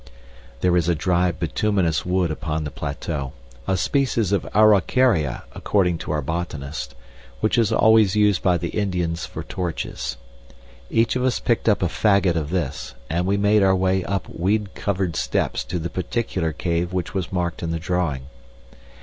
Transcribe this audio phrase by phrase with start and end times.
[0.61, 3.33] There is a dry bituminous wood upon the plateau
[3.67, 6.95] a species of araucaria, according to our botanist
[7.39, 10.17] which is always used by the Indians for torches.
[10.89, 14.25] Each of us picked up a faggot of this, and we made our way up
[14.27, 18.23] weed covered steps to the particular cave which was marked in the drawing.